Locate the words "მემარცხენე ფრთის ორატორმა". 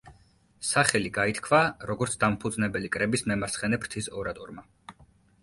3.33-4.67